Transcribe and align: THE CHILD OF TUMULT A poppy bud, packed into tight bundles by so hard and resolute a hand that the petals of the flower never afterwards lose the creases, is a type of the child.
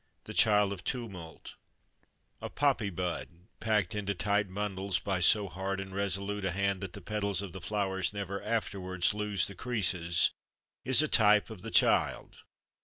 THE 0.23 0.33
CHILD 0.33 0.73
OF 0.73 0.83
TUMULT 0.83 1.53
A 2.41 2.49
poppy 2.49 2.89
bud, 2.89 3.27
packed 3.59 3.93
into 3.93 4.15
tight 4.15 4.51
bundles 4.51 4.97
by 4.97 5.19
so 5.19 5.47
hard 5.47 5.79
and 5.79 5.93
resolute 5.93 6.43
a 6.43 6.49
hand 6.49 6.81
that 6.81 6.93
the 6.93 7.01
petals 7.01 7.43
of 7.43 7.53
the 7.53 7.61
flower 7.61 8.01
never 8.11 8.41
afterwards 8.41 9.13
lose 9.13 9.45
the 9.45 9.53
creases, 9.53 10.31
is 10.83 11.03
a 11.03 11.07
type 11.07 11.51
of 11.51 11.61
the 11.61 11.69
child. 11.69 12.37